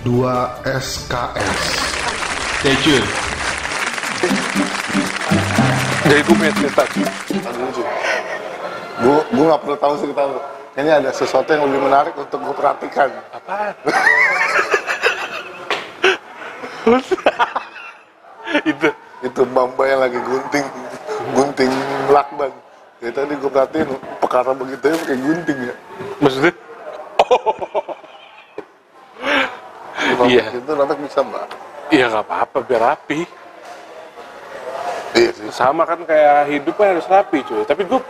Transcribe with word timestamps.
2 0.00 0.16
SKS. 0.64 1.60
Stay 2.64 2.72
tune. 2.80 3.04
Jadi 6.08 6.20
gue 6.24 6.36
punya 6.40 6.52
cerita. 6.56 6.88
Gue 9.04 9.20
gue 9.28 9.44
nggak 9.44 9.60
perlu 9.60 9.76
tahu 9.76 10.00
cerita 10.00 10.24
lu. 10.24 10.40
Ini 10.80 11.04
ada 11.04 11.12
sesuatu 11.12 11.52
yang 11.52 11.68
lebih 11.68 11.84
menarik 11.84 12.16
untuk 12.16 12.40
gue 12.40 12.54
perhatikan. 12.56 13.12
Apaan? 13.28 13.76
itu 18.72 18.88
Itu 19.20 19.44
Bamba 19.52 19.84
yang 19.84 20.00
lagi 20.00 20.16
gunting, 20.16 20.64
gunting 21.36 21.68
lakban. 22.08 22.48
Ya 23.04 23.12
tadi 23.12 23.36
gue 23.36 23.50
perhatiin 23.52 24.00
perkara 24.16 24.56
begitu 24.56 24.80
ya 24.80 24.96
pakai 24.96 25.20
gunting 25.20 25.58
ya. 25.60 25.76
maksudnya? 26.24 26.56
Kalau 27.20 27.89
Iya. 30.30 30.44
Itu 30.54 30.72
nanti 30.78 30.94
bisa 31.02 31.20
mbak. 31.26 31.46
Iya 31.90 32.04
nggak 32.06 32.24
apa-apa 32.26 32.58
biar 32.62 32.82
rapi. 32.94 33.20
Iya 35.18 35.30
sih. 35.34 35.46
Sama 35.50 35.82
kan 35.82 36.06
kayak 36.06 36.46
hidupnya 36.54 36.86
harus 36.94 37.06
rapi 37.10 37.42
cuy. 37.42 37.66
Tapi 37.66 37.82
gue 37.82 38.00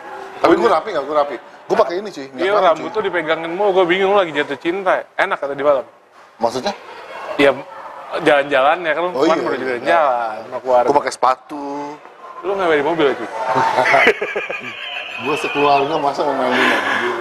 Tapi 0.40 0.54
gue 0.56 0.68
rapi 0.68 0.88
nggak 0.92 1.04
gue 1.04 1.16
rapi. 1.16 1.36
Gue 1.40 1.76
pakai 1.76 1.94
ini 2.04 2.08
cuy. 2.12 2.26
Iya 2.36 2.52
rambut 2.60 2.92
cuy. 2.92 2.96
tuh 3.00 3.02
dipegangin 3.08 3.52
mulu, 3.56 3.80
gue 3.80 3.84
bingung 3.88 4.16
lagi 4.16 4.36
jatuh 4.36 4.58
cinta. 4.60 5.04
Enak 5.16 5.40
kata 5.40 5.56
di 5.56 5.64
malam. 5.64 5.84
Maksudnya? 6.36 6.76
Iya 7.40 7.56
jalan-jalan 8.20 8.78
ya 8.82 8.92
kan 8.92 9.02
lu 9.06 9.10
Oh 9.14 9.22
kemarin 9.22 9.38
iya, 9.38 9.44
baru 9.46 9.54
iya. 9.54 9.62
jalan-jalan 9.62 10.34
sama 10.44 10.58
keluarga. 10.60 10.88
Gue 10.88 10.96
pakai 11.00 11.12
sepatu. 11.14 11.66
Lu 12.40 12.50
nggak 12.56 12.78
di 12.80 12.84
mobil 12.84 13.06
aja? 13.12 13.26
Gue 15.20 15.36
sekeluarga 15.36 15.94
masa 16.00 16.24
mau 16.24 16.32
main 16.32 16.52
di 16.56 16.64
mobil. 16.64 17.16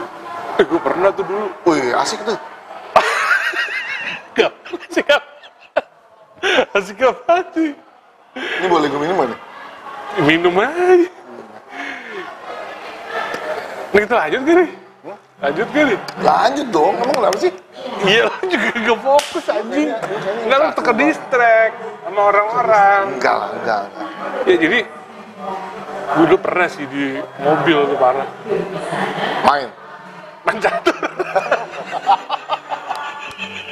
gue 0.72 0.80
pernah 0.80 1.10
tuh 1.12 1.24
dulu. 1.28 1.48
Wih 1.68 1.92
asik 1.96 2.24
tuh. 2.24 2.40
Apa? 4.48 5.18
Asik 6.72 7.04
apa 7.04 7.36
sih? 7.52 7.76
Ini 8.38 8.68
boleh 8.72 8.88
gue 8.88 9.00
minum 9.02 9.18
nih? 9.28 9.40
Minum 10.24 10.56
aja. 10.56 11.10
Nih 13.90 14.02
kita 14.06 14.16
lanjut 14.16 14.40
gak 14.46 14.56
nih? 14.56 14.70
Lanjut 15.40 15.68
gak 15.74 15.84
nih? 15.84 16.00
Lanjut 16.24 16.68
dong. 16.72 16.94
Emang 16.96 17.16
kenapa 17.20 17.38
sih? 17.42 17.52
Iya 18.08 18.28
lu 18.28 18.44
juga 18.48 18.70
gak 18.80 19.00
fokus 19.04 19.46
anjing. 19.52 19.90
Enggak 20.46 20.58
lu 20.62 20.68
ke 20.78 20.94
distract 20.96 21.76
sama 22.06 22.22
orang-orang. 22.32 23.02
Enggak 23.18 23.36
lah, 23.36 23.50
enggak. 23.60 23.84
Ya 24.48 24.56
jadi 24.56 24.80
gue 26.10 26.26
dulu 26.26 26.40
pernah 26.40 26.68
sih 26.72 26.86
di 26.88 27.20
mobil 27.44 27.78
tuh 27.90 27.98
parah. 28.00 28.28
Main. 29.44 29.70
Main 30.48 30.58
catur. 30.64 30.99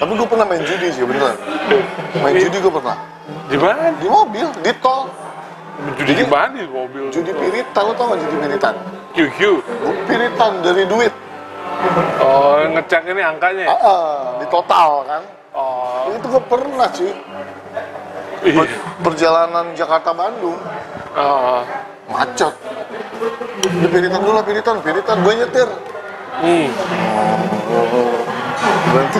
Tapi 0.07 0.23
gue 0.23 0.29
pernah 0.31 0.47
main 0.47 0.63
judi 0.63 0.87
sih 0.87 1.03
beneran. 1.03 1.35
Main 2.23 2.39
judi 2.39 2.63
gue 2.63 2.71
pernah. 2.71 2.95
Gimana? 3.51 3.91
Di 3.99 4.07
mobil, 4.07 4.47
di 4.63 4.71
tol. 4.79 5.11
Judi 5.99 6.23
gimana 6.23 6.55
di 6.55 6.63
mobil? 6.63 7.11
Judi 7.11 7.35
piritan, 7.35 7.83
lo 7.83 7.91
tau 7.91 8.15
gak 8.15 8.23
judi 8.23 8.35
piritan? 8.39 8.75
QQ. 9.11 9.39
Gue 9.59 9.93
piritan 10.07 10.63
dari 10.63 10.87
duit. 10.87 11.11
Oh, 12.23 12.55
ngecek 12.71 13.03
ini 13.03 13.19
angkanya 13.19 13.67
ya? 13.67 13.75
Ah, 13.75 13.83
ah, 13.83 14.15
di 14.39 14.47
total 14.47 15.03
kan. 15.11 15.23
Oh, 15.51 16.07
Itu 16.15 16.31
gue 16.31 16.43
pernah 16.47 16.87
cuy. 16.87 17.11
iya. 18.47 18.63
Perjalanan 19.03 19.75
Jakarta-Bandung. 19.75 20.55
Oh, 21.19 21.59
Macet. 22.07 22.55
Di 23.59 23.87
piritan 23.91 24.23
dulu 24.23 24.39
lah, 24.39 24.45
piritan. 24.47 24.79
Piritan, 24.79 25.19
gue 25.19 25.33
nyetir. 25.35 25.67
hmm. 26.47 26.67
Berarti 28.87 29.19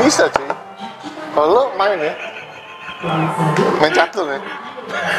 bisa 0.00 0.24
cuy. 0.32 0.48
Kalau 1.32 1.48
lo 1.48 1.62
main 1.80 1.96
ya, 1.96 2.14
main 3.80 3.92
catur 3.92 4.28
ya, 4.28 4.40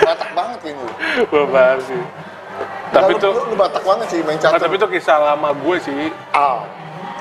batak 0.06 0.30
banget 0.38 0.60
lu. 0.78 0.86
Gue 1.26 1.44
bahas 1.50 1.82
sih. 1.90 2.02
Tapi 2.94 3.18
tuh, 3.18 3.34
lu, 3.34 3.42
lu 3.50 3.56
batak 3.58 3.82
banget 3.82 4.08
sih 4.14 4.20
main 4.22 4.38
nah, 4.38 4.54
catur. 4.54 4.70
tapi 4.70 4.76
itu 4.78 4.88
kisah 4.94 5.18
lama 5.18 5.50
gue 5.58 5.76
sih. 5.82 6.14
Aw. 6.38 6.58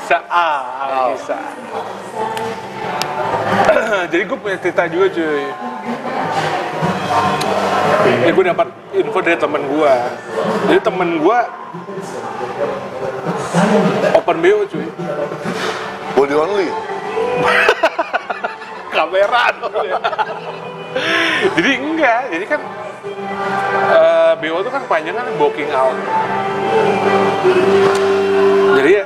Saat 0.05 0.29
kisah. 1.17 1.45
Jadi 4.13 4.23
gue 4.29 4.39
punya 4.39 4.59
cerita 4.61 4.85
juga 4.93 5.09
cuy. 5.09 5.45
Ini 8.03 8.31
gue 8.37 8.45
dapat 8.45 8.69
info 8.93 9.19
dari 9.25 9.39
temen 9.41 9.63
gue. 9.65 9.95
Jadi 10.69 10.81
temen 10.85 11.09
gue 11.17 11.39
open 14.13 14.37
BO 14.45 14.63
cuy. 14.69 14.87
Body 16.13 16.35
only. 16.37 16.92
kamera 18.95 19.43
dong 19.57 19.77
ya. 19.83 19.99
jadi 21.57 21.71
enggak 21.81 22.21
jadi 22.29 22.45
kan 22.47 22.61
eh, 23.93 24.33
BO 24.37 24.61
itu 24.61 24.71
kan 24.71 24.83
panjangnya 24.85 25.25
booking 25.41 25.71
out 25.73 25.97
jadi 28.77 28.91
ya 29.03 29.05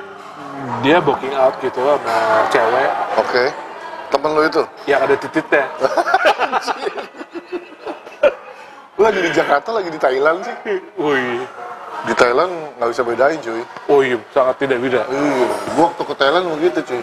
dia 0.83 0.99
booking 1.03 1.35
out 1.35 1.55
gitu 1.59 1.81
sama 1.83 2.47
cewek 2.51 2.91
Oke. 3.17 3.45
Temen 4.07 4.31
lu 4.39 4.43
itu. 4.47 4.63
yang 4.87 5.03
ada 5.03 5.19
titiknya 5.19 5.67
Lu 8.97 9.03
lagi 9.05 9.19
di 9.21 9.29
Jakarta, 9.29 9.75
lagi 9.75 9.91
di 9.91 9.99
Thailand 9.99 10.41
sih. 10.47 10.55
wih 10.97 11.43
Di 12.07 12.15
Thailand 12.15 12.49
nggak 12.79 12.89
bisa 12.95 13.03
bedain 13.03 13.37
cuy. 13.43 13.61
oh 13.91 14.01
iya 14.01 14.17
sangat 14.31 14.63
tidak 14.63 14.79
beda 14.79 15.03
Iya, 15.11 15.47
gua 15.75 15.91
waktu 15.91 16.03
ke 16.07 16.15
Thailand 16.15 16.45
begitu 16.55 16.79
cuy. 16.87 17.03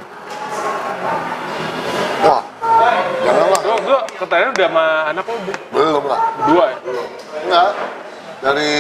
Janganlah. 3.23 3.61
lo 3.63 3.75
lo 3.83 3.99
katanya 4.15 4.47
udah 4.51 4.67
sama 4.67 4.85
anak 5.09 5.25
lo? 5.25 5.35
Belum 5.71 6.03
lah. 6.05 6.19
berdua 6.37 6.65
ya 6.67 6.77
Enggak. 7.43 7.71
Dari 8.43 8.73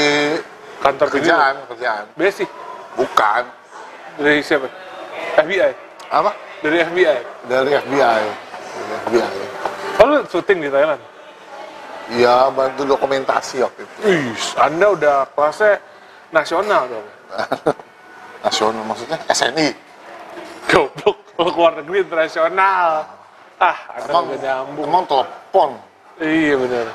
kantor 0.79 1.07
kerjaan, 1.09 1.53
kerjaan. 1.71 2.03
video 2.11 2.19
besi 2.19 2.45
Bukan. 2.93 3.43
dari 4.19 4.39
siapa 4.43 4.67
FBI 5.39 5.71
Apa? 6.11 6.31
dari 6.59 6.77
FBI 6.81 7.15
Dari 7.47 7.71
FBI. 7.73 8.23
Dari 8.73 8.93
FBI. 9.01 9.31
oh 9.97 10.05
lu 10.05 10.17
syuting 10.27 10.59
di 10.59 10.69
Thailand 10.69 11.01
Iya, 12.03 12.51
bantu 12.51 12.83
dokumentasi 12.83 13.63
waktu 13.63 13.87
itu. 13.87 13.95
Anda 14.59 14.91
udah 14.91 15.17
kelasnya 15.31 15.79
nasional 16.29 16.91
dong 16.91 17.07
Nasional 18.43 18.83
maksudnya 18.83 19.15
SNI. 19.25 19.71
Goblok, 20.67 21.15
keluar 21.39 21.79
negeri 21.79 22.03
internasional. 22.03 23.07
Ah, 23.63 23.77
Emang, 24.03 24.27
nggak 24.27 24.39
nyambung. 24.43 24.85
emang 24.85 25.03
telepon. 25.07 25.69
Iya 26.19 26.55
bener. 26.59 26.85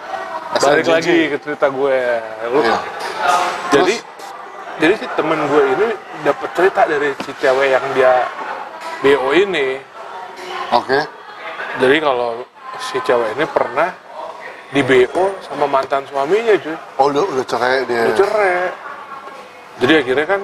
SNJJ. 0.53 0.65
Balik 0.65 0.87
lagi 0.87 1.17
ke 1.29 1.37
cerita 1.41 1.67
gue. 1.69 1.99
Lu, 2.53 2.61
Iya. 2.61 2.79
Jadi, 3.69 3.95
jadi 4.79 4.95
si 4.97 5.07
temen 5.17 5.41
gue 5.49 5.63
ini 5.75 5.89
dapat 6.23 6.49
cerita 6.53 6.85
dari 6.85 7.09
si 7.25 7.33
cewek 7.37 7.69
yang 7.73 7.85
dia 7.93 8.13
BO 9.01 9.29
ini. 9.33 9.81
Oke. 10.73 10.99
Jadi 11.79 11.97
kalau 11.99 12.45
si 12.79 13.01
cewek 13.01 13.33
ini 13.33 13.45
pernah 13.49 13.89
di 14.69 14.81
BO 14.85 15.25
sama 15.41 15.65
mantan 15.65 16.05
suaminya 16.05 16.53
cuy. 16.61 16.77
Oh, 17.01 17.09
udah, 17.09 17.25
udah 17.25 17.45
cerai 17.45 17.89
dia. 17.89 18.05
Udah 18.05 18.17
cerai. 18.17 18.57
Jadi 19.79 19.93
akhirnya 19.95 20.27
kan 20.27 20.41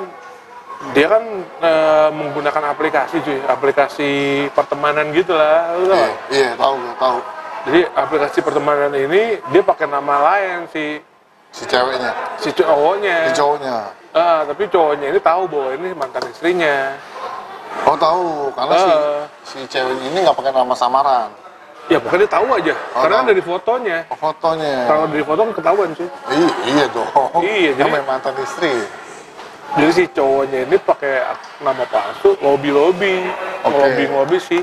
dia 0.93 1.06
kan 1.09 1.25
eh, 1.59 2.09
menggunakan 2.11 2.62
aplikasi 2.71 3.17
cuy, 3.21 3.41
aplikasi 3.41 4.11
pertemanan 4.53 5.09
gitu 5.11 5.33
lah, 5.33 5.72
lu 5.75 5.87
tau 5.87 5.95
Iya, 5.95 5.97
nggak? 5.97 6.12
iya, 6.31 6.50
tahu, 6.55 6.77
tahu. 6.99 7.19
Jadi 7.65 7.81
aplikasi 7.91 8.39
pertemanan 8.41 8.93
ini 8.93 9.23
dia 9.41 9.62
pakai 9.62 9.87
nama 9.87 10.15
lain 10.23 10.69
si 10.69 11.00
Si 11.55 11.62
ceweknya, 11.65 12.11
si 12.37 12.50
cowoknya. 12.50 13.31
si 13.31 13.33
cowoknya. 13.33 13.77
Ah, 14.11 14.43
tapi 14.43 14.67
cowoknya 14.67 15.06
ini 15.09 15.21
tahu 15.23 15.47
bahwa 15.47 15.71
ini 15.73 15.89
mantan 15.94 16.27
istrinya. 16.27 16.99
Oh 17.87 17.94
tahu, 17.94 18.50
karena 18.53 18.75
si 18.75 18.91
Eh. 18.91 19.21
si 19.44 19.59
cewek 19.71 19.94
ini 20.03 20.19
nggak 20.21 20.34
pakai 20.34 20.50
nama 20.50 20.75
samaran. 20.75 21.31
Ya 21.87 22.00
pokoknya 22.00 22.25
dia 22.25 22.32
tahu 22.32 22.47
aja, 22.50 22.75
Oh, 22.97 23.00
karena 23.05 23.17
tahu. 23.20 23.29
dari 23.29 23.43
fotonya. 23.44 23.99
Oh, 24.09 24.17
fotonya. 24.17 24.75
Kalau 24.88 25.05
dari 25.06 25.20
foto 25.23 25.41
kan 25.44 25.53
ketahuan 25.55 25.91
sih. 25.94 26.09
Iya, 26.32 26.50
iya 26.67 26.85
dong. 26.91 27.12
Iya, 27.38 27.70
jadi- 27.76 28.03
mantan 28.03 28.35
istri. 28.41 28.75
Jadi 29.75 29.91
si 29.93 30.05
cowoknya 30.09 30.59
ini 30.65 30.76
pakai 30.79 31.26
nama 31.59 31.82
palsu, 31.85 32.38
lobby 32.38 32.71
lobby, 32.71 33.26
Oke. 33.61 33.75
lobby 33.75 34.05
lobby 34.06 34.38
si 34.38 34.59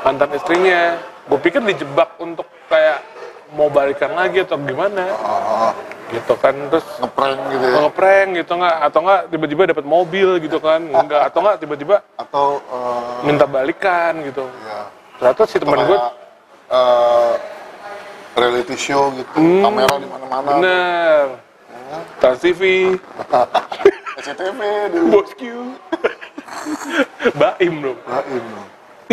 mantan 0.00 0.30
istrinya. 0.30 0.94
Gue 1.26 1.38
pikir 1.38 1.58
dijebak 1.60 2.14
untuk 2.16 2.46
kayak 2.66 3.02
mau 3.50 3.66
balikan 3.66 4.14
lagi 4.14 4.40
atau 4.40 4.54
gimana, 4.56 5.10
Oh, 5.12 5.72
gitu 6.08 6.38
kan. 6.38 6.54
Terus 6.70 6.86
ngeprank 6.98 7.40
gitu 7.50 7.64
ya. 7.64 7.76
ngeprank 7.82 8.28
gitu 8.36 8.52
nggak, 8.54 8.76
atau 8.80 8.98
nggak 9.02 9.20
tiba-tiba 9.28 9.62
dapat 9.66 9.84
mobil 9.84 10.28
gitu 10.38 10.58
kan, 10.58 10.80
enggak, 10.84 11.22
atau 11.26 11.38
nggak 11.40 11.56
tiba-tiba 11.58 11.96
Atau 12.14 12.46
eh, 12.62 13.18
minta 13.24 13.44
balikan 13.44 14.22
gitu. 14.22 14.46
ya, 14.62 14.80
Ternyata 15.18 15.42
si 15.44 15.56
teman 15.58 15.82
gue 15.82 15.98
eh, 16.70 17.32
reality 18.34 18.76
show 18.78 19.10
gitu, 19.12 19.34
Hmm. 19.34 19.66
kamera 19.66 19.94
di 19.98 20.06
mana-mana. 20.06 20.46
bener, 20.48 21.22
Trans 22.18 22.38
TV, 22.44 22.62
SCTV 24.18 24.60
dulu. 24.90 25.22
Bos 25.22 25.30
Q, 25.38 25.42
Baim 27.38 27.74
dong. 27.78 27.98
Baim. 28.02 28.44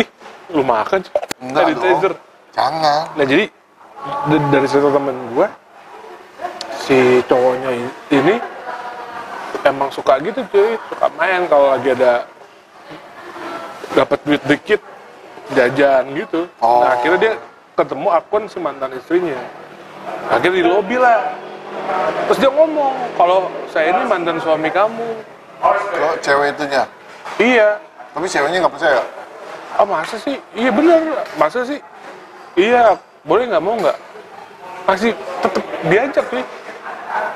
Ih, 0.02 0.08
lu 0.50 0.62
makan 0.66 0.98
sih. 1.06 1.12
Enggak 1.38 1.62
sanitizer. 1.70 2.12
dong. 2.18 2.22
Jangan. 2.56 3.02
Nah 3.14 3.24
jadi 3.28 3.44
dari 4.50 4.66
cerita 4.66 4.90
temen 4.90 5.16
gue 5.34 5.46
si 6.86 7.22
cowoknya 7.26 7.70
ini 8.14 8.34
emang 9.66 9.90
suka 9.90 10.22
gitu 10.22 10.46
cuy, 10.50 10.78
suka 10.86 11.10
main 11.18 11.42
kalau 11.50 11.74
lagi 11.74 11.90
ada 11.90 12.26
dapat 13.98 14.18
duit 14.22 14.42
dikit 14.46 14.80
jajan 15.54 16.14
gitu. 16.14 16.46
Oh. 16.62 16.86
Nah 16.86 16.98
akhirnya 16.98 17.18
dia 17.18 17.34
ketemu 17.74 18.08
akun 18.14 18.46
si 18.46 18.58
mantan 18.62 18.94
istrinya. 18.94 19.38
Akhirnya 20.30 20.62
di 20.62 20.64
lobby 20.66 20.96
lah. 20.98 21.34
Terus 22.26 22.38
dia 22.42 22.50
ngomong 22.50 22.94
kalau 23.14 23.46
saya 23.70 23.94
ini 23.94 24.02
mantan 24.06 24.38
suami 24.42 24.68
kamu. 24.70 25.08
Lo 25.96 26.08
cewek 26.20 26.58
itunya. 26.58 26.82
Iya. 27.38 27.78
Tapi 28.12 28.26
ceweknya 28.26 28.58
nggak 28.66 28.74
percaya. 28.74 29.02
Ah 29.76 29.86
masa 29.86 30.16
sih? 30.18 30.36
Iya 30.56 30.70
bener. 30.72 31.00
Masa 31.38 31.62
sih? 31.62 31.80
Iya. 32.58 32.98
Boleh 33.22 33.46
nggak 33.50 33.62
mau 33.62 33.74
nggak? 33.78 33.98
Masih 34.86 35.12
tetep 35.42 35.64
diajak 35.86 36.26
sih. 36.30 36.44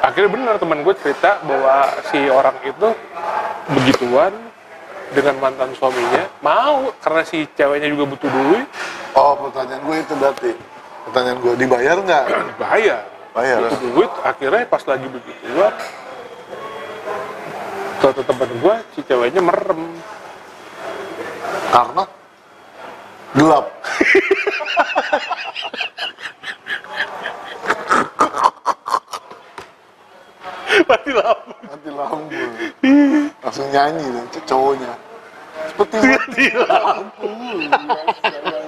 Akhirnya 0.01 0.31
bener 0.33 0.55
teman 0.59 0.81
gue 0.83 0.95
cerita 0.99 1.41
bahwa 1.45 1.89
si 2.11 2.19
orang 2.29 2.57
itu 2.65 2.89
begituan 3.71 4.33
dengan 5.11 5.35
mantan 5.43 5.75
suaminya 5.75 6.23
mau 6.39 6.95
karena 7.03 7.23
si 7.27 7.43
ceweknya 7.59 7.91
juga 7.91 8.15
butuh 8.15 8.31
duit 8.31 8.67
Oh, 9.19 9.35
pertanyaan 9.35 9.83
gue 9.83 9.97
itu 9.99 10.15
berarti. 10.15 10.51
Pertanyaan 11.11 11.39
gue, 11.43 11.53
dibayar 11.59 11.97
nggak? 11.99 12.25
bahaya 12.63 13.03
Bayar. 13.31 13.59
butuh 13.63 13.81
duit 13.95 14.13
akhirnya 14.23 14.65
pas 14.67 14.83
lagi 14.83 15.07
begituan 15.07 15.75
kata 18.01 18.23
teman 18.25 18.51
gue 18.59 18.75
si 18.91 19.01
ceweknya 19.05 19.39
merem 19.39 19.83
Karena 21.71 22.03
gelap. 23.31 23.67
mati 30.89 31.11
lampu 31.13 31.51
Mati 31.71 31.91
lampu. 31.91 32.41
Langsung 33.41 33.69
nyanyi 33.71 34.05
c- 34.31 34.45
cowoknya. 34.45 34.93
Seperti 35.71 35.97
mati 36.03 36.45
lampu 36.57 37.29
lampu. 37.71 38.60